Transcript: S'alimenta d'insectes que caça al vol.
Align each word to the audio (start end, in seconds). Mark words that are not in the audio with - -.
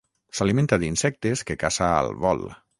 S'alimenta 0.37 0.79
d'insectes 0.85 1.45
que 1.51 1.59
caça 1.67 1.93
al 2.01 2.13
vol. 2.27 2.47